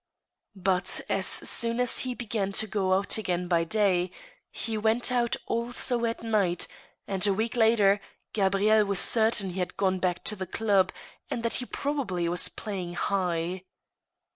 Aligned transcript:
But, 0.55 1.01
as 1.09 1.27
soon 1.27 1.79
as 1.79 1.99
he 1.99 2.15
began 2.15 2.51
to 2.53 2.65
go 2.65 2.93
out 2.95 3.19
again 3.19 3.47
by 3.47 3.63
day, 3.63 4.09
he 4.49 4.75
went 4.75 5.11
out 5.11 5.35
ako 5.47 6.05
at 6.05 6.23
night, 6.23 6.65
and, 7.07 7.27
a 7.27 7.33
week 7.35 7.55
later, 7.55 8.01
Gabrielle 8.33 8.83
was 8.85 8.97
certain 8.97 9.51
he 9.51 9.59
had 9.59 9.77
gone 9.77 9.99
back 9.99 10.23
to 10.23 10.35
the 10.35 10.47
club, 10.47 10.91
and 11.29 11.43
that 11.43 11.57
he 11.57 11.67
probably 11.67 12.27
was 12.27 12.49
playing 12.49 12.95
high. 12.95 13.61